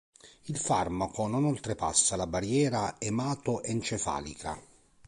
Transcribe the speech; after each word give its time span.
Il 0.45 0.57
farmaco 0.57 1.27
non 1.27 1.45
oltrepassa 1.45 2.15
la 2.15 2.25
barriera 2.25 2.95
emato-encefalica. 2.97 4.59